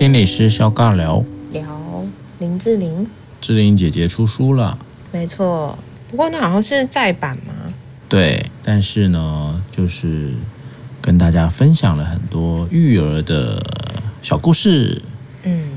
[0.00, 1.22] 心理师肖尬聊，
[1.52, 1.62] 聊
[2.38, 3.06] 林志玲，
[3.38, 4.78] 志玲姐姐出书了，
[5.12, 5.78] 没错。
[6.08, 7.52] 不过那好像是再版嘛。
[8.08, 10.32] 对，但是呢，就是
[11.02, 13.62] 跟大家分享了很多育儿的
[14.22, 15.02] 小故事。
[15.42, 15.68] 嗯，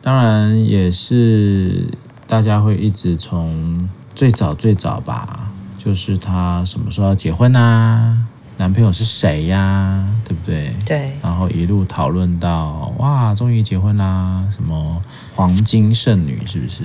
[0.00, 1.88] 当然也是
[2.28, 8.16] 大家会一直从最早最早吧，就是她什么时候要结婚啊？
[8.56, 10.08] 男朋友是谁呀？
[10.24, 10.74] 对不对？
[10.86, 11.12] 对。
[11.22, 14.44] 然后一路讨论到哇，终于结婚啦！
[14.50, 15.02] 什么
[15.34, 16.84] 黄金剩女是不是？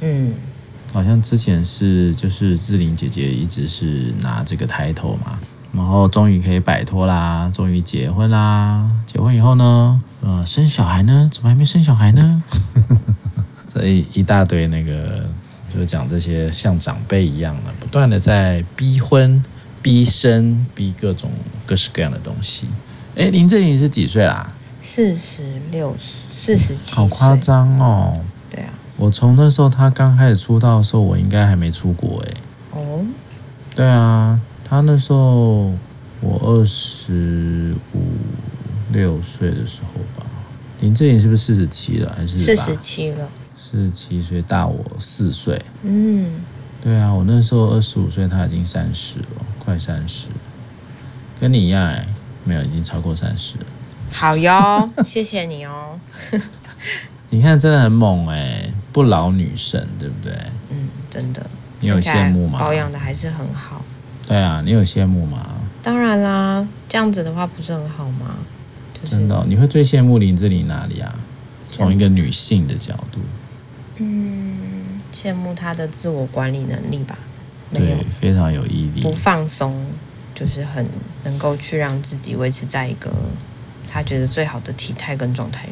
[0.00, 0.34] 嗯，
[0.92, 5.38] 好像之前是就是志玲姐姐一直是拿这个抬头嘛，
[5.72, 8.84] 然后终于可以摆脱啦，终于结婚啦！
[9.06, 11.28] 结婚以后呢，呃，生小孩呢？
[11.32, 12.42] 怎么还没生小孩呢？
[13.72, 15.24] 这一一大堆那个，
[15.72, 19.42] 就是讲这些像长辈一样的，不断的在逼婚。
[19.84, 21.30] 逼生，逼各种
[21.66, 22.66] 各式各样的东西。
[23.16, 24.50] 哎，林志颖是几岁啦？
[24.80, 26.96] 四十六，四十七。
[26.96, 28.18] 好夸张哦！
[28.50, 32.32] 对啊，我从那时候他刚开始出道的时候，我应该还没出国哎。
[32.72, 33.04] 哦，
[33.76, 35.70] 对啊，他那时候
[36.22, 38.00] 我二十五
[38.90, 40.26] 六岁的时候吧。
[40.80, 42.10] 林志颖是不是四十七了？
[42.16, 43.28] 还是四十七了？
[43.54, 45.60] 四十七岁，大我四岁。
[45.82, 46.40] 嗯。
[46.82, 49.26] 对啊，我那时候二十五岁，他已经三十了，
[49.64, 50.28] 快三十，
[51.40, 52.06] 跟你一样哎，
[52.44, 53.64] 没有，已经超过三十了。
[54.12, 55.98] 好哟，谢谢你哦。
[57.30, 60.32] 你看，真的很猛哎，不老女神，对不对？
[60.70, 61.44] 嗯，真的。
[61.80, 62.58] 你有羡慕吗？
[62.58, 63.82] 保养的还是很好。
[64.26, 65.46] 对啊，你有羡慕吗？
[65.82, 68.36] 当然啦，这样子的话不是很好吗？
[68.94, 71.14] 就是、真的、哦，你会最羡慕林志玲哪里啊？
[71.68, 73.20] 从一个女性的角度。
[73.96, 77.18] 嗯羡慕她的自我管理能力吧，
[77.72, 79.86] 对，非常有毅力，不放松，
[80.34, 80.86] 就是很
[81.24, 83.12] 能够去让自己维持在一个
[83.90, 85.68] 他觉得最好的体态跟状态。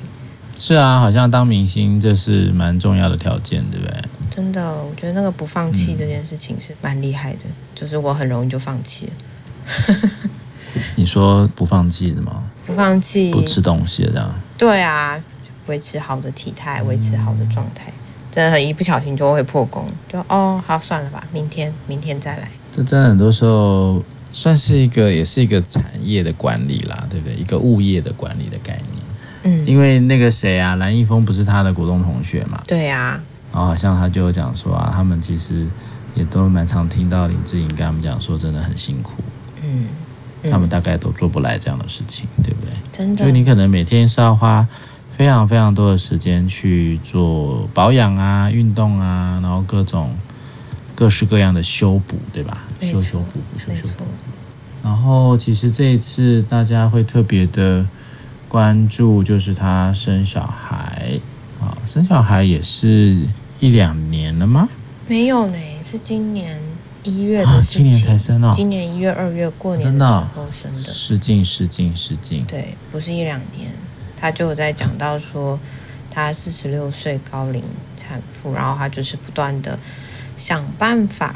[0.56, 4.02] 是啊，好像当明星这是蛮重要的条件，对不对？
[4.30, 9.12] 真的，我觉得那个不放弃这件事情是蛮厉害的，嗯、就是我很容易就放弃了。
[10.96, 12.44] 你说不放弃的吗？
[12.66, 14.40] 不放弃，不吃东西这样？
[14.56, 15.22] 对啊，
[15.66, 17.92] 维持好的体态，维持好的状态。
[18.32, 22.48] 嗯真的很一不小心就会破功，就哦，好算了吧，明天明天再来。
[22.74, 27.36] 这真的很多时候算是一个，也是一个产业的管理啦，对不对？
[27.36, 29.04] 一个物业的管理的概念。
[29.42, 32.58] 嗯，因为那个谁啊，蓝一峰不是他的股东同学嘛？
[32.66, 33.20] 对呀。
[33.52, 35.66] 然后好像他就讲说啊，他们其实
[36.14, 39.16] 也都蛮常听到林志颖跟他们讲说，真的很辛苦。
[39.62, 39.88] 嗯。
[40.42, 40.50] 嗯。
[40.50, 42.72] 他们大概都做不来这样的事情，对不对？
[42.90, 43.24] 真的。
[43.24, 44.66] 所以你可能每天是要花。
[45.22, 50.12] 非常非常多的时间去做保养啊、运动啊，然后各种
[50.96, 52.64] 各式各样的修补，对吧？
[52.80, 54.10] 修修补补，修修补补。
[54.82, 57.86] 然后其实这一次大家会特别的
[58.48, 61.20] 关注，就是她生小孩
[61.60, 63.24] 啊，生小孩也是
[63.60, 64.68] 一两年了吗？
[65.06, 66.60] 没有呢，是今年
[67.04, 67.86] 一月的事情。
[67.86, 68.52] 今年才生哦。
[68.56, 70.90] 今年一月、二月过年的时候生的。
[70.90, 72.44] 失敬失敬失敬。
[72.46, 73.70] 对，不是一两年。
[74.22, 75.58] 他就有在讲到说，
[76.08, 77.60] 他四十六岁高龄
[77.96, 79.76] 产妇，然后他就是不断的
[80.36, 81.34] 想办法，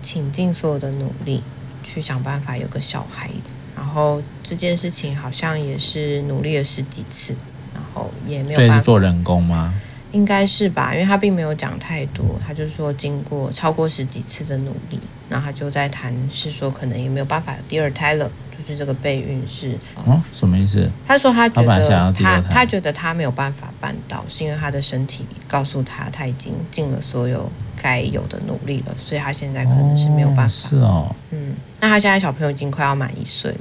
[0.00, 1.42] 倾尽所有的努力
[1.82, 3.28] 去想办法有个小孩，
[3.76, 7.36] 然后这件事情好像也是努力了十几次，
[7.74, 8.80] 然后也没有办法。
[8.80, 9.74] 做人工吗？
[10.12, 14.98] 应该是吧，因为他并没有讲太多，他就说经过超过十几次的努力，
[15.28, 18.30] 然后他就在谈是说可能也没有办法有第二胎了。
[18.56, 19.76] 就是这个备孕是
[20.06, 20.90] 哦，什么意思？
[21.06, 30.68] 他说他觉得他他，他觉得他没有办法办到，是因为他的身体告诉他他已经尽了所有该有的努力了，所以他现在可能是没有办法。
[30.68, 33.58] 哦是哦，嗯，那他现在小朋友已经快要满一岁了。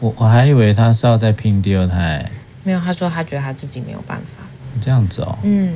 [0.00, 2.24] 我我还以为他是要再拼第二胎。
[2.62, 4.44] 没有，他说他觉得他自己没有办法。
[4.80, 5.74] 这样子哦，嗯，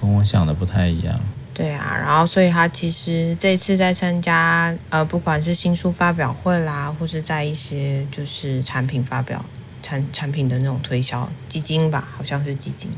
[0.00, 1.18] 跟我想的不太一样。
[1.60, 9.44] 对啊，然后所以他其实这次在参加呃，不管是新书发表会啦，或是在一些就是产品发表
[9.82, 12.90] 产产品的那种推销基金吧，好像是基金，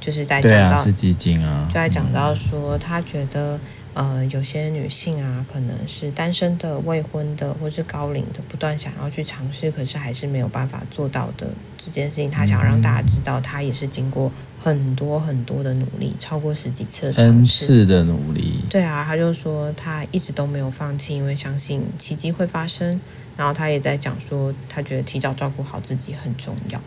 [0.00, 3.60] 就是在讲到、啊、是基金啊，就在讲到说他觉得。
[3.96, 11.48] 呃，有些女性啊，可能是单身的、未婚的，或是高龄的，不断想要去尝试，可是还是没有办法做到的
[11.78, 12.30] 这件事情。
[12.30, 18.62] 她想让大家知道，她也是经过很多很多的努力，超过十几次的尝试的努力。
[18.68, 23.00] 对啊，她就说她一直都没有放弃，因为相信奇迹会发生。
[23.34, 26.78] 然后她也在讲说，她觉得提早照顾好自己很重要。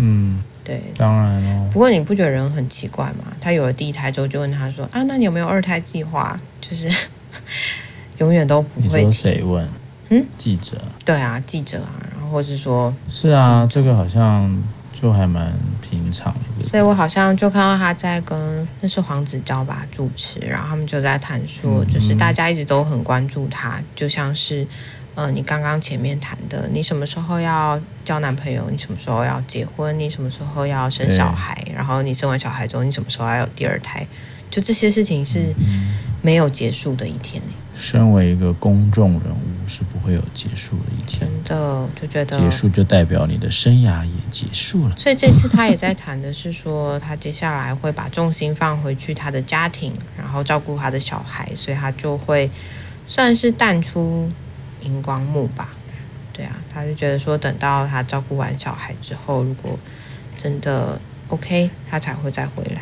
[0.00, 0.42] 嗯。
[0.70, 1.68] 对，当然了。
[1.72, 3.24] 不过你不觉得人很奇怪吗？
[3.40, 6.88] 他有了第一胎之后，就问他说：“啊，那你有没有二胎计划？”就是
[8.18, 9.02] 永远都不会。
[9.04, 9.68] 你说谁问？
[10.10, 10.80] 嗯，记者。
[11.04, 14.62] 对啊，记者啊，然后或是说，是啊，这个好像
[14.92, 16.64] 就还蛮平常的。
[16.64, 24.64] 所以我好像就看到他在跟那是黄子佼吧主持，然后他们就在谈说，就是大家一直都很关注他，就像是
[25.14, 28.68] 呃你刚刚前面谈的，你什么时候要交男朋友？
[28.70, 29.98] 你什么时候要结婚？
[29.98, 31.56] 你什么时候要生小孩？
[31.74, 34.06] 然后你生完小孩之后，你什么时候要有第二胎？
[34.50, 35.54] 就这些事情是
[36.22, 37.52] 没有结束的一天呢。
[37.76, 41.20] 身为一个公众人物，是不会有结束的一天。
[41.20, 44.94] 真的就觉得结束就代表你的生涯也结束了。
[44.98, 52.50] 所以这次他也在谈的是说，他接下来会把重心放回去他的家庭，然后照顾他的小孩，所以他就会
[53.06, 54.30] 算是淡出
[54.82, 55.68] 荧光幕吧。
[56.32, 59.78] 对啊，他就觉得说，等到他照顾完小孩之后，如果
[60.36, 60.98] 真的
[61.28, 62.80] OK，他才会再回来。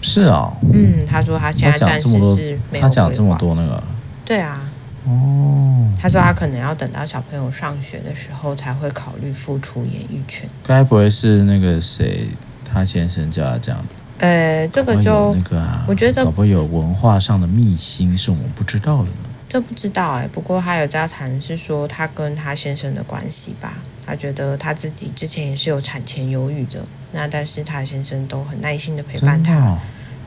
[0.00, 2.82] 是啊、哦，嗯，他说他现在暂时是没有。
[2.82, 3.82] 他讲这么多那个。
[4.24, 4.70] 对啊，
[5.04, 10.48] 哦，他说他可能要等到小朋友上学的时候才会考虑复出演艺圈。
[10.62, 12.28] 该不会是那个谁，
[12.64, 13.84] 他先生叫他这样？
[14.18, 19.16] 呃，这个就那个啊，我觉得会不会有文化上的秘辛是我们不知道的呢？
[19.52, 23.74] 这不知道哎，不过他有在谈是说他跟他先生的关系吧。
[24.06, 26.82] 他觉得他自己之前也是有产前忧郁的，
[27.12, 29.78] 那但是他先生都很耐心的陪伴他，哦、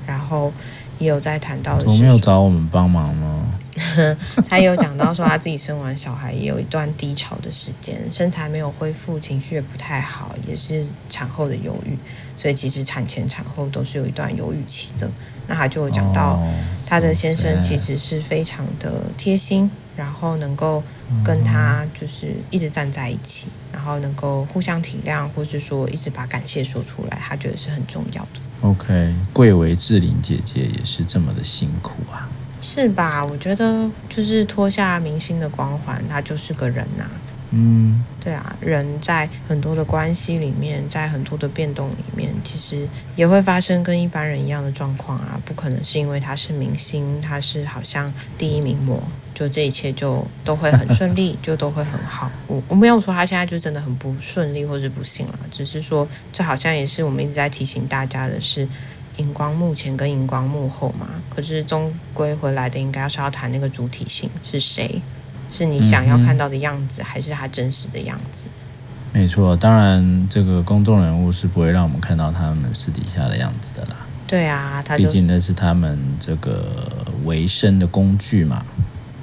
[0.05, 0.53] 然后
[0.99, 3.34] 也有在谈到的是，我没有找我们帮忙吗？
[4.49, 11.97] 他有讲到说他自己生完小孩也有一段低潮的时间，身材没有恢复，情绪也不太好，也是产后的忧郁，
[12.37, 15.09] 所以其实产前产后都是有一段忧郁期的。
[15.47, 16.41] 那他就有讲到
[16.87, 20.83] 他的先生其实是非常的贴心，然后能够
[21.23, 28.39] 跟他就是一直站在一起，然后能够互相体谅，或是说一直把感谢说出来，他觉得是很重要的。
[28.61, 32.27] OK，贵为志玲姐姐也是这么的辛苦啊。
[32.67, 33.23] 是吧？
[33.23, 37.11] 我觉得就是脱下明星的光环，他就是个人呐、啊。
[37.51, 45.39] 嗯，对啊，人在很多的关系里面，在很多的变动里面，其实也会发生跟一般人一样的状况啊。
[45.45, 49.01] 不可能是因为他是明星，他是好像第一名模，
[49.33, 52.29] 就这一切就都会很顺利，就都会很好。
[52.47, 58.67] 我我没有说他现在就真的很不顺利或者不幸了，只是说这好像也是我们一直在提醒大家的是。
[59.17, 65.01] 荧光幕前跟荧光幕后嘛，可是终归回来的应该是要谈那个主体性是谁，
[65.51, 68.47] 是你想要看到的样子，嗯、还是他真实的样子？
[69.11, 73.95] 没错，当然这个公众人物是不会让我们看到他们私底下的样子的啦。
[74.27, 78.65] 对啊，他毕竟那是他们这个维生的工具嘛。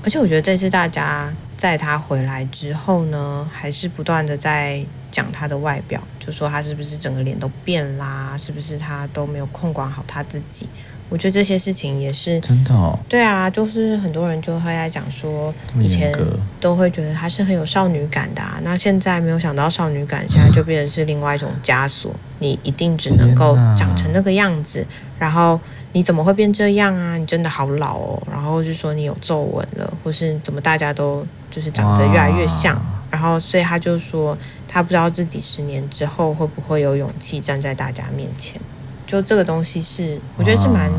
[0.03, 4.85] 而且我觉得这次大家在他回来之后呢，还是不断的在。
[5.13, 8.37] 讲他的外表，就说他是不是整个脸都变啦？
[8.39, 10.69] 是不是他都没有控管好他自己？
[11.09, 12.99] 我觉得这些事情也是真的哦。
[13.09, 16.11] 对啊，就是很多人就会在讲说，以前
[16.59, 22.15] 都会觉得他是很有少女感的啊，那现在没有想到少女感，现在就变成是另外一种枷锁。
[22.39, 24.87] 你一定只能够长成那个样子，
[25.19, 25.61] 然后
[25.93, 27.19] 你怎么会变这样啊？
[27.19, 28.23] 你真的好老哦。
[28.31, 32.81] 然后就说你有皱纹了，或是怎么大家都就是长得越来越像。
[33.11, 34.39] 然后所以他就说。
[34.73, 38.59] 他不知道自己十年之后会不会有勇气站在大家面前，
[39.07, 40.91] 就这个东西是我觉得是蛮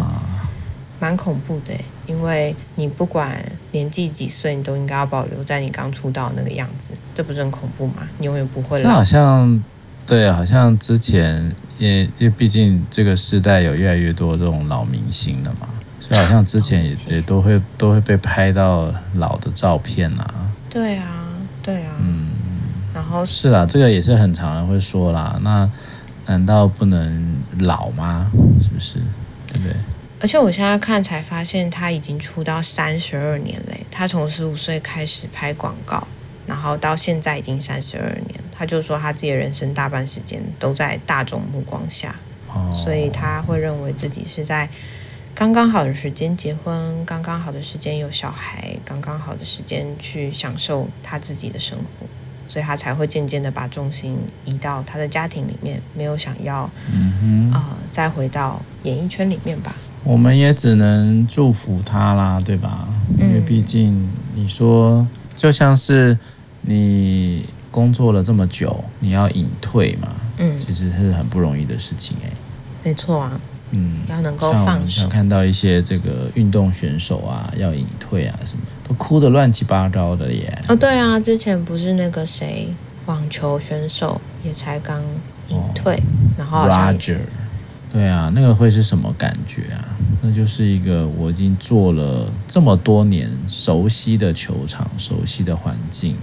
[1.00, 1.74] 蛮恐怖的，
[2.06, 8.07] 因为你不管年纪几岁，你都应该要保留在你刚出道那个样子，这不是很恐怖吗？
[8.19, 8.80] 你永远不会。
[8.80, 9.64] 这好像
[10.06, 15.68] 对，好像之前也因为毕竟这个时代有越来越多这种老明星了嘛，
[16.00, 20.52] 所以好像之前也也都会都会被拍到老的照片啊。
[20.69, 21.26] 对啊，
[21.64, 22.22] 对啊，嗯。
[23.04, 25.38] 然后是啦，这个也是很常人会说啦。
[25.44, 25.69] 那
[26.26, 28.31] 难道不能老吗？
[28.62, 28.98] 是不是？
[29.48, 29.76] 对不对？
[30.22, 33.86] 而且我现在看才发现，他已经出道三十二年嘞。
[33.92, 36.07] 他从十五岁开始拍广告，
[36.48, 38.40] 然后到现在已经三十二年。
[38.54, 42.16] 他就说他自己的人生大半时间都在大众目光下，
[42.48, 44.69] 哦，所以他会认为自己是在
[45.36, 52.07] 刚刚好的时间结婚，刚刚好的时间有小孩，刚刚好的时间去享受他自己的生活。
[52.54, 59.74] 所以他才会渐渐的把重心移到他的家庭里面，没有想要，嗯哼，呃，再回到演艺圈里面吧。
[60.04, 62.88] 我们也只能祝福他啦，对吧？
[63.18, 65.04] 因为毕竟你说，
[65.36, 66.16] 就像是
[66.62, 72.30] 你工作了这么久，你要隐退嘛，嗯，其实是很不容易的事情哎。
[72.83, 73.42] 没错啊。
[73.72, 75.07] 嗯，要能够放手。
[75.07, 80.62] 看到一些这个运动选手啊，要隐退啊，什么都哭的乱七八糟的耶。
[80.68, 82.68] 哦，对啊，之前不是那个谁，
[83.06, 85.02] 网球选手也才刚
[85.50, 86.02] 隐退，哦、
[86.38, 87.19] 然后 Roger，
[87.92, 89.85] 对啊，那个会是什么感觉啊？
[90.21, 96.16] 那就是一个我已经做了这么多年，熟悉的球场，熟悉的环境，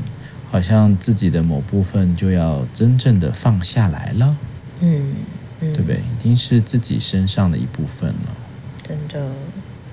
[0.51, 4.37] 好像自己的某部分就要真正的放下来了。
[4.81, 5.15] 嗯，
[5.61, 5.97] 嗯，对不对？
[5.97, 8.35] 已经是自己身上的一部分了。
[8.83, 9.31] 真的，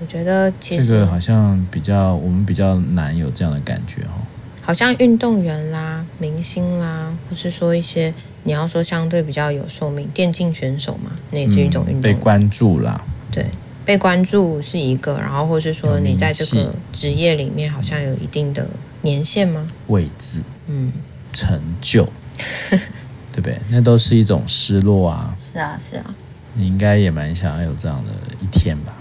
[0.00, 4.22] 我觉得其实这个好像比较我们比较难有这样的感觉哦。
[4.62, 8.12] 好像运动员啦、明星啦，或是说一些
[8.44, 13.02] 你要说相对比较有寿命，电竞选手嘛，那也是一种运动、嗯、被关注啦。
[13.32, 13.46] 对，
[13.84, 18.66] 被关注是一个，然后或是说你在这个职业里面好像有一定的
[19.02, 19.66] 年限吗？
[19.86, 20.92] 位置，嗯，
[21.32, 22.06] 成就，
[22.68, 23.58] 对不对？
[23.70, 25.34] 那都是一种失落啊。
[25.52, 26.14] 是啊，是啊。
[26.54, 28.94] 你应该也蛮想要有这样的一天吧？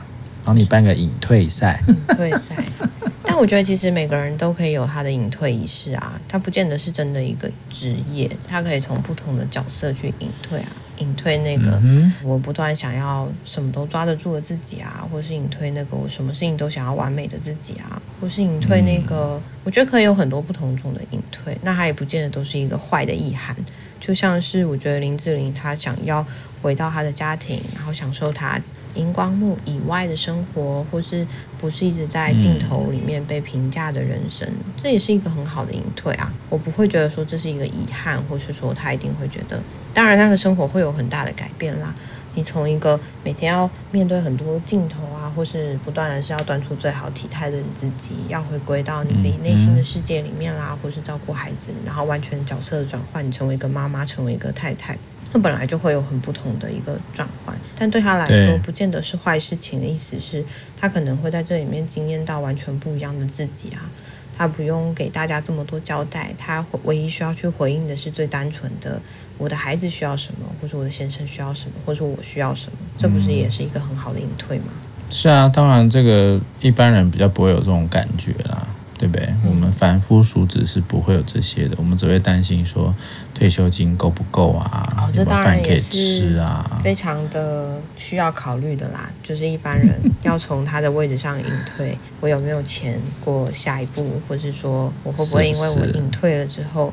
[0.48, 2.56] 然后你办个隐退赛，隐退赛。
[3.26, 11.82] 但我觉得其实每个人都可以有他的隐退仪式啊，他不见得是真的一个职业，他可以从不同的角色去隐退啊，隐退那个
[12.24, 23.54] 我不断想要什么都抓得住的自己啊，或是隐退那个我什么事情都想要完美的自己啊，或是隐退那个，我觉得可以有很多不同种的隐退，那他也不见得都是一个坏的意涵，
[24.00, 26.26] 就像是我觉得林志玲她想要
[26.62, 28.58] 回到她的家庭，然后享受她。
[28.98, 31.26] 荧光幕以外的生活，或是
[31.58, 36.34] 不是一直在镜头里面被评价的人生，嗯，这也是一个很好的隐退啊！
[36.50, 39.62] 我不会觉得说这是一个遗憾，或是说他一定会觉得，
[39.94, 41.94] 当然他的生活会有很大的改变啦。
[42.36, 45.07] 你从一个每天要面对很多镜头啊，
[45.38, 54.98] 或是不断的是要端出最好体态的你自己，要回归到你自己内心的世界里面啦，或是照顾孩子，然后完全角色的转换，你成为一个妈妈，成为一个太太。
[55.32, 60.44] 那本来就会有很不同的一个转换，但对他来说，不见得是坏事情的意思是，
[60.76, 63.88] 他可能会在这里面经验到完全不一样的自己啊。
[64.36, 69.02] 他不用给大家这么多交代，他唯一需要去回应的是最单纯的：
[69.38, 72.78] 我的孩子需要什么，或者我的先生需要什么，或者我需要什么。
[72.96, 74.66] 这不是也是一个很好的隐退吗？
[75.10, 78.68] 是啊，当然这个一般人比较不会有这种感觉啦。
[79.00, 79.32] 对不对？
[79.46, 82.92] 我们凡夫俗子是不会有这些的，我们只会担心说
[83.32, 84.92] 退休金够不够啊？
[84.98, 89.08] 哦，这当然也是啊，非常的需要考虑的啦。
[89.22, 89.94] 就是一般人
[90.26, 96.92] 要从他的位置上隐退，我有没有钱过下一步，或是说我会不会因为我隐退了之后，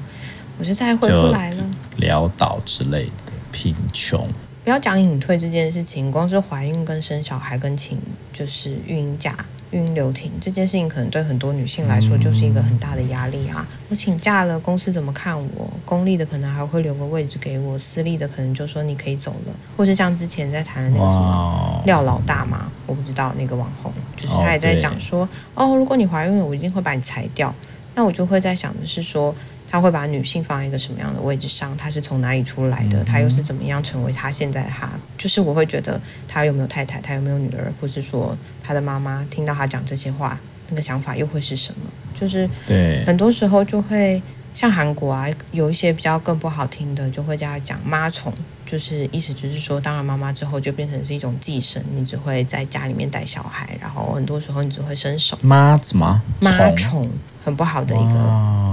[0.59, 1.64] 我就再回不来了，
[2.00, 4.28] 潦倒之类的贫穷。
[4.64, 8.00] 不要讲隐退这件事情，光是怀孕跟生小孩跟请
[8.33, 9.37] 就是孕假。
[9.73, 13.66] 孕留停这件事情，可能对很多女性来说就是一个很大的压力啊！
[13.88, 15.68] 我请假了，公司怎么看我？
[15.85, 27.52] 公立的可能还会留个位置给我，私立的可能就说你可以走了，或者像之前在谈的那个什么廖老大嘛，我不知道那个网红，就是他也在讲说，哦，如果你怀孕了，我一定会把你裁掉。
[27.97, 29.35] 那我就会在想的是说。
[29.75, 31.76] 他会把女性放在一个什么样的位置上？
[31.76, 33.02] 他是从哪里出来的？
[33.02, 34.88] 他又是怎么样成为他现在他？
[35.19, 37.00] 就是我会觉得他有没有太太？
[37.00, 37.73] 他有没有女儿？
[37.81, 40.38] 或是说他的妈妈听到他讲这些话，
[40.69, 41.90] 那个想法又会是什么？
[42.14, 44.23] 就是对，很多时候就会
[44.54, 48.33] 像韩国啊，有一些比较更不好听的，就会叫他讲妈宠，
[48.64, 55.37] 就是意思就是说，当了妈妈之后就变成是一种寄生，你只会在家里面带小孩，然后很多时候你只会伸手。
[55.43, 56.23] 妈怎么？
[56.40, 57.11] 妈宠，
[57.43, 58.63] 很不好的一个。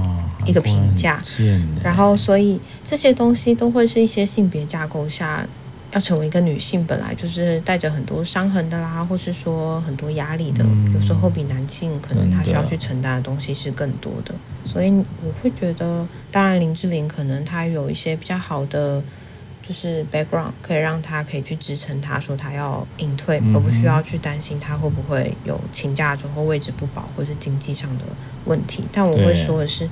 [0.45, 1.21] 一个评价，
[1.83, 5.45] 然后所以这些东西都会是一些性别架构下
[5.93, 14.33] 要成为一个女性，本来就是带着很多伤痕的啦，或是说很多压力的，有时候比男性可能他需要去承担的东西是更多的。
[14.65, 19.03] 所以我会觉得，当然林志玲可能她有一些比较好的
[19.61, 28.05] 就是 background，可以让她可以去支撑她说她要隐退，而不需要去担心她会不会有请假之后位置不保或是经济上的
[28.45, 28.85] 问题。
[28.93, 29.89] 但我会说的是。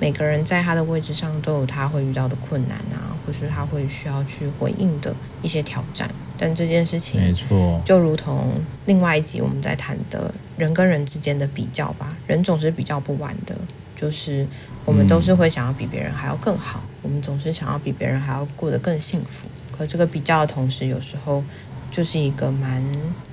[0.00, 6.08] 每个人在他的位置上都有他会遇到的困难啊，或是他会需要去回应的一些挑战。
[6.40, 8.52] 但这件事情，没错，就如同
[8.86, 13.56] 另外一集我们在谈的人跟人之间的比较吧，人总是比较不完的，
[13.96, 14.46] 就是
[14.84, 19.48] 我们都是会想要比别人还要更好，嗯，我们总是想要比别人还要过得更幸福。
[19.76, 21.42] 可这个比较的同时，有时候
[21.90, 22.84] 就是一个蛮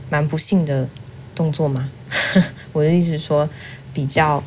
[0.10, 0.90] 蛮不幸的
[1.36, 1.92] 动作嘛。
[2.74, 3.48] 我的意思是说，
[3.94, 4.44] 比较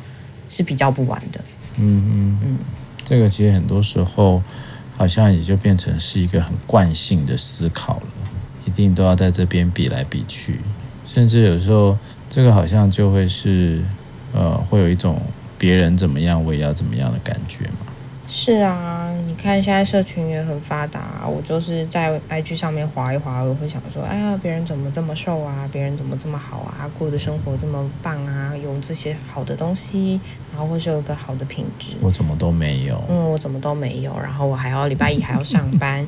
[0.49, 1.39] 是比较不完的。
[1.79, 2.57] 嗯嗯嗯，
[3.03, 4.43] 这个其实很多时候
[4.95, 8.07] 好像也就变成是一个很惯性的思考了，
[8.65, 10.59] 一定都要在这边比来比去，
[11.07, 11.97] 甚至有时候
[12.29, 13.81] 这个好像就会是
[14.33, 15.21] 呃，会有一种
[15.57, 17.87] 别人怎么样我也要怎么样的感觉嘛。
[18.27, 19.08] 是啊，你
[19.41, 25.67] 看现在社群也很发达，我就是在 IG 上面划一划，我会想说，哎呀，别人怎么这么瘦啊？
[25.71, 26.89] 别人怎么这么好啊？
[26.99, 28.51] 过的生活这么棒啊？
[28.61, 30.19] 有这些好的东西，
[30.51, 33.01] 然后或是有个好的品质，我怎么都没有？
[33.07, 34.13] 嗯，我怎么都没有？
[34.19, 36.05] 然后我还要礼拜一还要上班，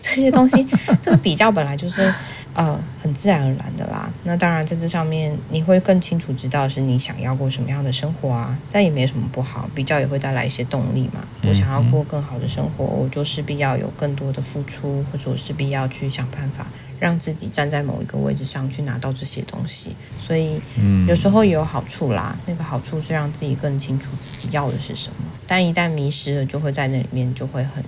[0.00, 0.66] 这些东西，
[1.00, 2.12] 这个比较本来就是
[2.54, 4.12] 呃，很自然而然的啦。
[4.24, 8.58] 那当然，在这上面你会更清楚知道是你想要过什么样的生活啊。
[8.70, 11.24] 但也没什么不好，比较也会带来一些动力嘛。
[11.44, 16.66] 我想要过更好的生活，我就势必要有更多的付出，或者我势必要去想办法
[17.00, 19.96] 让自己站在某一个位置上去拿到这些东西。
[20.20, 20.60] 所以，
[21.08, 22.36] 有时候也有好处啦。
[22.46, 25.16] 那个好处是让自己更清楚自己要的是什么。
[25.46, 27.82] 但一旦迷失了，就会在那里面就会很。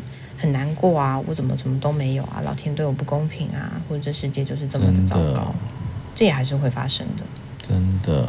[0.44, 1.18] 很难过啊！
[1.26, 2.42] 我怎么什么都没有啊？
[2.44, 3.72] 老天对我不公平啊！
[3.88, 5.54] 或者这世界就是这么的糟糕，
[6.14, 7.24] 这也还是会发生的。
[7.62, 8.28] 真的，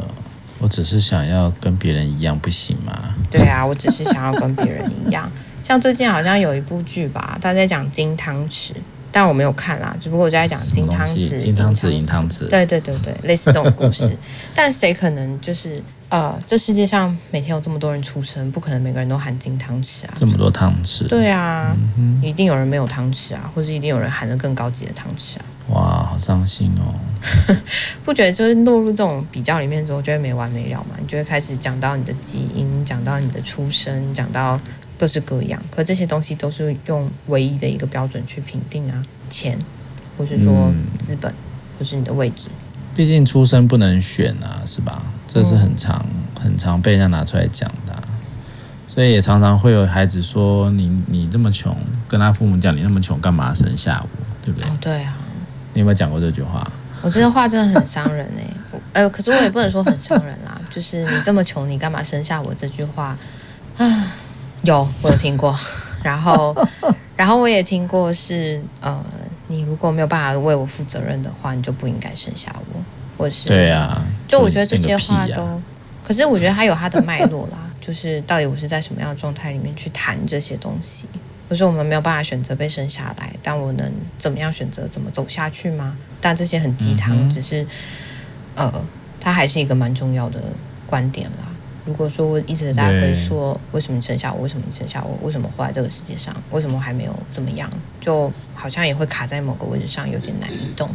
[0.58, 3.14] 我只是想要跟别人一样，不行吗？
[3.30, 5.30] 对啊，我只是想要跟别人一样。
[5.62, 8.70] 像最近好像有一部剧吧，他在讲金汤匙，
[9.12, 12.48] 但我没有看啦，只不过我在讲金汤匙、金汤匙、银汤匙。
[12.48, 14.16] 对对对对，类似这种故事。
[14.56, 15.82] 但谁可能就是？
[16.08, 20.14] 呃，这世界上每天有这么多人出生，不可能每个人都含金汤匙啊！
[20.14, 25.44] 这么多汤匙，对啊，嗯、一定有人没有汤匙啊，或者一定有人含了更高级的汤匙啊！
[25.70, 26.94] 哇，好伤心哦！
[28.04, 30.94] 不觉得就是落入这种比较里面之后，就会没完没了嘛？
[31.00, 34.60] 你就会开始讲到你的基因，讲到你的出生，讲到
[34.96, 35.60] 各式各样。
[35.72, 39.58] 可这些东西都是用唯一的一个标准去评定啊，钱，
[40.16, 41.34] 或是说资本，嗯、
[41.80, 42.48] 或是你的位置。
[42.94, 45.02] 毕竟出生不能选啊，是吧？
[45.26, 48.02] 这是很常、嗯、很常被人家拿出来讲的、啊，
[48.86, 51.76] 所以也常常会有孩子说：“你你这么穷，
[52.08, 54.08] 跟他父母讲你那么穷，干嘛生下我？
[54.42, 55.16] 对不对？”哦，对啊。
[55.74, 56.66] 你有没有讲过这句话？
[57.02, 58.80] 我这个话真的很伤人哎、欸！
[59.04, 60.60] 哎，可是我也不能说很伤人啦。
[60.70, 62.54] 就是你这么穷，你干嘛生下我？
[62.54, 63.16] 这句话
[63.76, 64.12] 啊，
[64.62, 65.56] 有我有听过。
[66.02, 66.56] 然后，
[67.16, 69.02] 然后我也听过是呃。
[69.48, 72.80] 你如果没有办法为我负责任的话，你就不应该生下我。
[73.16, 75.62] 或是对啊，就我觉得这些话都，啊、
[76.02, 77.58] 可是我觉得它有它的脉络啦。
[77.78, 81.06] 就是到底我是在什么样的状态里面去谈这些东西？
[81.48, 85.96] 不是我们没有办法选择被生下来，但我能怎么样选择怎么走下去吗？
[86.20, 87.64] 但这些很鸡汤，嗯、只是
[88.56, 88.84] 呃，
[89.20, 90.42] 它还是一个蛮重要的
[90.84, 91.46] 观点啦。
[91.84, 100.90] 如果说我一直在回说为什么你生下我，为什么你生下我，为什么活在这个世界上，为什么还没有怎么样，就好像也会卡在某个位置上，有点难移动。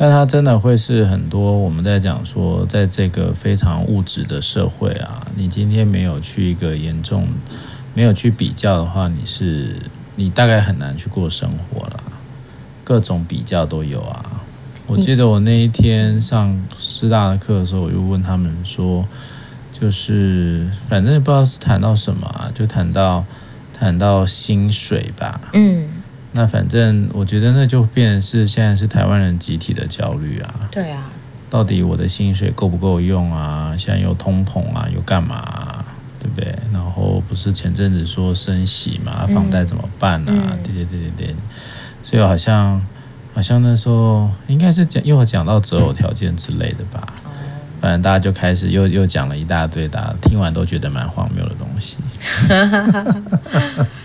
[0.00, 7.28] 但它真的会是很多我们在讲说，在这个非常物质的社会啊，你今天没有去一个严重，
[7.92, 9.76] 没有去比较的话，你是
[10.16, 12.02] 你大概很难去过生活了。
[12.82, 14.24] 各种比较都有啊。
[14.86, 19.06] 我记得我那一天上师大的课的时候，我就问他们说。
[19.70, 23.24] 就是反正也不知道是谈到什么啊，就谈到
[23.72, 25.40] 谈到薪水吧。
[25.54, 25.88] 嗯，
[26.32, 30.54] 那反正我觉得那就变成是现在是台湾人集体的焦虑啊。
[30.70, 31.10] 对啊，
[31.50, 33.74] 到底我的薪水够不够用啊？
[33.76, 35.84] 现在又通膨啊，又干嘛啊？
[36.20, 36.54] 对不对？
[36.72, 40.32] 然后不是前阵子说升息嘛，房贷怎么办啊？
[40.32, 41.34] 嗯、对对对对对，
[42.02, 42.80] 所以好像
[43.34, 47.12] 好像那时候应该是讲又讲到择偶条件之类的吧。
[47.80, 51.96] 反正大家就开始又又讲了一大堆，大家听完都觉得蛮荒谬的东西。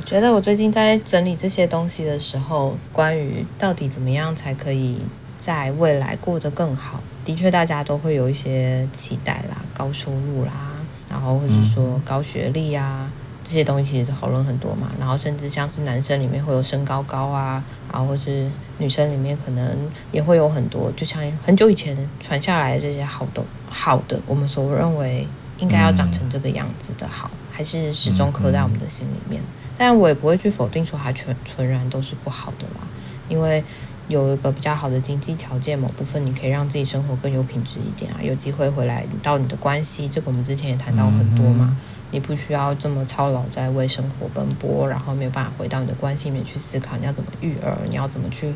[0.00, 4.98] 我觉得我最近在整理这些东西的时候，关于到底怎么样才可以
[5.36, 10.72] 在未来过得更好，的确大家都会有一些期待啦，高收入啦，
[11.10, 13.10] 然后或者说高学历啊。
[13.44, 19.76] 这些东西其实讨论很多嘛，然后甚至像是男生里面会有身高高啊，然后或是女生里面可能
[20.12, 25.26] 也会有很多，就像很久以前传下来的这些好的好的，我们所认为
[25.58, 29.42] 应该要长成这个样子的好，还是始终刻在我们的心里面。
[29.82, 32.86] 但我也不会去否定说它全纯然都是不好的啦，
[33.30, 33.64] 因为
[34.08, 41.78] 有一个比较好的经济条件，某部分你可以让自己生活更有品质一点啊，有机会回来到你的关系，这个我们之前也谈到很多嘛。
[42.10, 48.52] 你不需要这么操劳在为生活奔波，然后没有办法回到你的关系里面去思考你要怎么育儿，你要怎么去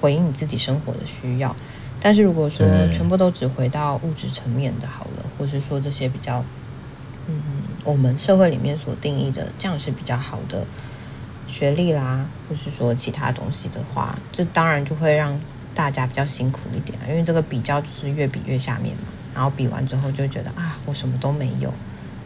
[0.00, 1.54] 回应你自己生活的需要。
[2.00, 6.44] 但是如果说全部都只回到物质层面的好了，或是说这些比较，嗯，
[7.84, 10.66] 我们社会里面所定义的这样是比较好的
[11.46, 15.38] 学历啦，或是说其他东西的话，这当然就会让
[15.74, 19.02] 大家比较辛苦一点，因为这个比较就是越比越下面嘛，
[19.34, 21.72] 然后比完之后就觉得啊，我什么都没有。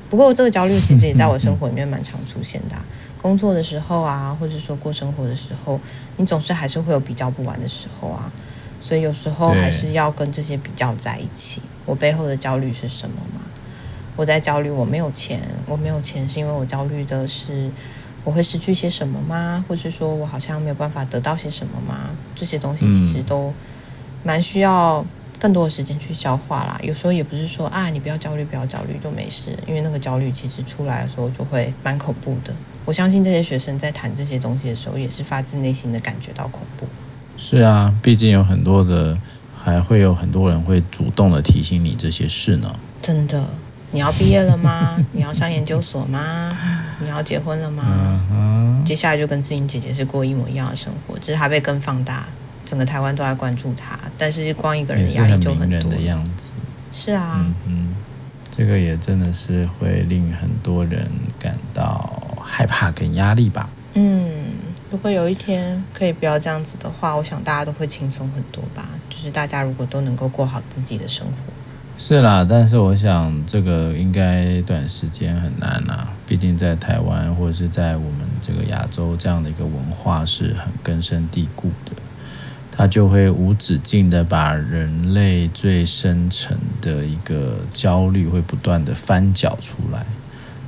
[0.08, 2.76] 不过这个焦虑其实也在我生活里面蛮常出现的，
[3.20, 5.78] 工作的时候啊，或者说过生活的时候，
[6.16, 8.32] 你总是还是会有比较不完的时候啊，
[8.80, 11.60] 所以有时候还是要跟这些比较在一起。
[11.84, 13.16] 我背后的焦虑是什么？
[14.18, 17.70] 我在焦虑我没有钱，我没有钱是因为我焦虑的是
[18.24, 19.64] 我会失去些什么吗？
[19.68, 22.10] 或是说我好像没有办法得到些什么吗？
[22.34, 23.54] 这些东西其实都
[24.24, 25.06] 蛮需要。
[25.40, 32.52] 更多的时间去消化啦，有时候也不是说啊，你不要焦虑，不要焦虑就没事，因为那个焦虑其实出来的时候就会蛮恐怖的。
[32.84, 36.88] 我相信这些学生在谈这些东西的时候，也是发自内心的感觉到恐怖。
[37.36, 39.16] 是啊，毕竟有很多的，
[39.56, 42.74] 还会有很多人会主动的提醒你这些事呢。
[43.00, 43.48] 真的，
[43.90, 44.98] 你要毕业了吗？
[45.12, 46.50] 你要上研究所吗？
[47.00, 48.20] 你要结婚了吗？
[48.30, 48.82] 嗯。
[48.84, 52.24] 接下来就跟志玲姐姐是过一模一样的生活，只是她被更放大，
[52.64, 55.90] 整个台湾都在关注她，但是光一个人压力就很多。
[55.90, 56.52] 的样子。
[56.92, 57.36] 是啊。
[57.44, 57.94] 嗯嗯。
[58.50, 63.70] 这个也真的是会令很多人感到害怕跟压力吧。
[63.94, 64.46] 嗯，
[64.90, 68.88] 如果有一天可以不要这样子的话，我想大家都会轻松很多吧。
[69.08, 71.32] 就是大家如果都能够过好自己的生活。
[72.00, 76.12] 是啦，但是我想这个应该短时间很难啦。
[76.28, 81.92] 毕竟在台湾或者是在我们这个亚洲这样的一个文化是很根深蒂固的。
[82.70, 90.06] 它就会无止境的把人类最深层的一个焦虑会不断的翻搅出来，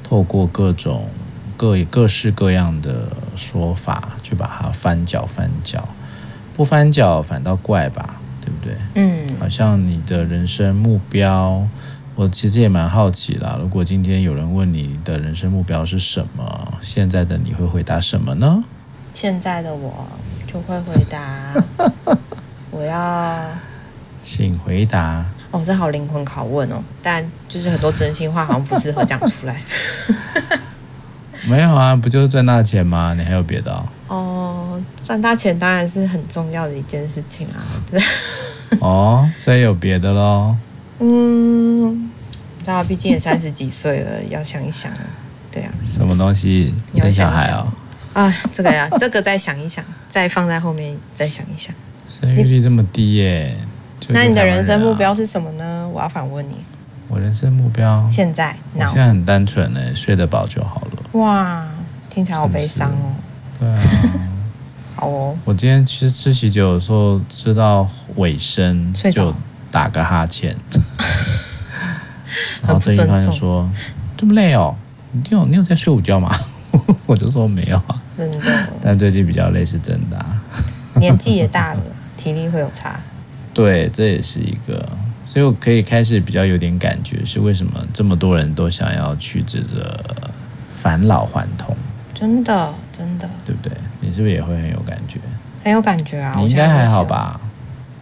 [0.03, 1.09] 透过各种
[1.57, 5.89] 各各式各样的说法去把它翻搅翻搅，
[6.53, 8.20] 不翻搅反倒怪吧，
[8.51, 8.75] 对不对？
[8.95, 11.67] 嗯，好像你的人生目标，
[12.15, 13.57] 我其实也蛮好奇啦。
[13.61, 18.65] 如果今天有人问你的人生目标是什么，现在的你会回答什么呢？
[19.13, 20.07] 现在的我。
[20.53, 21.55] 就会回答，
[22.73, 23.41] 我要，
[24.21, 25.25] 请回答。
[25.53, 29.63] 哦，这好灵魂拷问哦，但就是很多真心话好像不适合讲出来。
[31.47, 33.15] 没有啊，不就是赚大钱吗？
[33.17, 33.87] 你还有别的哦？
[34.81, 37.61] 哦，赚大钱当然是很重要的一件事情啊。
[37.91, 38.01] 对。
[38.81, 40.57] 哦，所以有别的喽？
[41.01, 42.05] 嗯，
[42.59, 44.93] 你知道，毕竟也三十几岁了，要想一想。
[45.51, 45.73] 对啊。
[45.87, 46.75] 什么东西？
[46.95, 47.67] 生小孩哦。
[48.13, 51.75] 啊，这个呀， 这个再想一想，再放在后面再想一想。
[52.09, 53.57] 生育率这么低耶？
[54.09, 55.89] 那你的人生目标是什么呢？
[55.93, 56.57] 我要反问你。
[57.09, 61.19] 我人生目标现在，我现在很单纯呢，睡得饱就好了。
[61.19, 61.67] 哇，
[62.09, 63.15] 听起来好悲伤哦。
[63.59, 63.79] 对啊。
[65.01, 65.35] 好哦。
[65.47, 69.35] 我今天其实吃喜酒的时候，吃到尾声就
[69.71, 70.55] 打个哈欠。
[72.63, 73.69] 然后这一番就说
[74.15, 74.77] ：“这么累哦，
[75.13, 76.31] 你有你有在睡午觉吗？”
[77.07, 78.69] 我就说没有啊，真的。
[78.83, 80.43] 但最近比较累是真的啊。
[80.97, 81.81] 年纪也大了，
[82.19, 83.01] 体力会有差。
[83.55, 84.87] 对，这也是一个，
[85.25, 90.31] 所以我可以开始比较有点感觉，是为什么这么多人都想要去这个
[90.73, 91.75] 返老还童？
[92.15, 93.73] 真的，真的，对不对？
[94.11, 95.21] 你是不是也会很有感觉？
[95.63, 96.35] 很有感觉啊！
[96.37, 97.41] 你应该还好吧？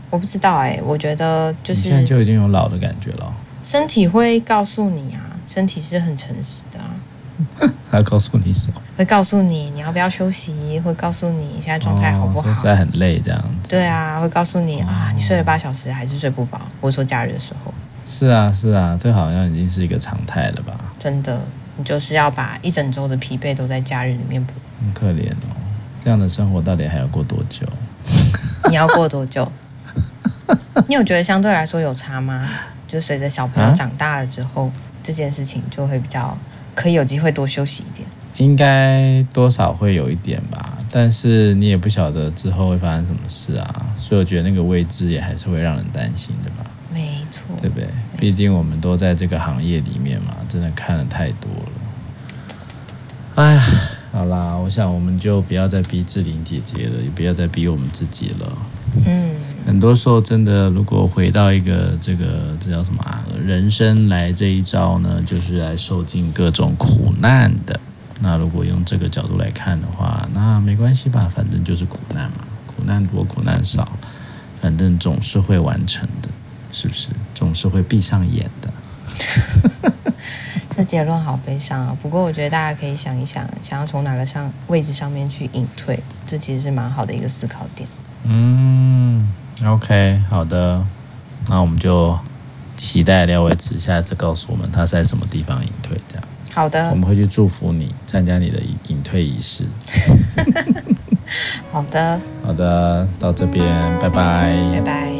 [0.09, 3.31] 我不知道哎、欸，我觉得就是现在就已经有老的感觉了。
[3.62, 6.94] 身体会告诉你啊，身体是很诚实的啊。
[7.92, 8.81] 他告诉你什么？
[8.97, 12.55] 会告诉你你要不要休息，会告诉你现在状态好不好？
[12.55, 13.68] 现在很累这样子。
[13.68, 16.61] 对啊，会告诉你啊，你睡了八小时还是睡不饱。
[16.81, 17.75] 或者说假日的时候。
[18.07, 20.75] 是啊，是啊，这好像已经是一个常态了吧？
[20.99, 21.42] 真的，
[21.77, 24.55] 你就是要把一整周的疲惫都在假日里面补。
[24.81, 25.53] 很可怜哦，
[26.02, 27.66] 这样的生活到底还要过多久？
[28.68, 29.50] 你要过多久？
[30.88, 32.48] 你有觉得相对来说有差吗？
[32.87, 36.37] 就随着小朋友长大了之后，啊、这件事情就会比较。
[36.74, 38.06] 可以有机会多休息一点，
[38.37, 46.70] 应该多少会有一点吧，但是你也不晓得之后会发生什么事啊，所以我觉得那个未知也还是会让人担心的吧。
[46.94, 47.88] 没错，对不对？
[48.16, 51.72] 毕竟我们都在这个行业里面嘛，真的看了太多了。
[53.34, 53.62] 哎呀，
[54.18, 58.59] 好啦，我想我们就不要再逼志玲姐姐了，也不要再逼我们自己了。
[59.07, 59.31] 嗯，
[59.64, 63.24] 很多时候真的，如果回到一个这个这叫什么啊？
[63.46, 67.78] 人生来这一招呢，就是来受尽各种苦难的。
[68.20, 73.88] 那如果用这个角度来看的话，那没关系吧，反正就是苦难嘛，苦难多苦难少，
[74.61, 76.28] 反正总是会完成的，
[76.72, 77.11] 是不是？
[77.37, 79.92] 总是会闭上眼的。
[80.79, 81.99] 这结论好悲伤啊！
[82.01, 87.88] 不过我觉得大家可以想一想，想要从哪个上位置上面去隐退，这其实是蛮好的一个思考点。
[88.23, 89.29] 嗯
[89.67, 90.81] ，OK，好的，
[91.49, 92.17] 那我们就
[92.77, 96.25] 期待廖伟慈下次告诉我们他在什么地方隐退，这样。
[96.55, 99.64] 好的，我们会去祝福你参加你的隐退仪式。
[101.73, 103.67] 好的，好的，到这边，
[103.99, 105.17] 拜拜，拜拜。